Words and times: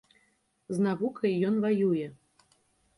З 0.77 0.87
навукай 0.87 1.33
ён 1.53 1.63
ваюе! 1.69 2.07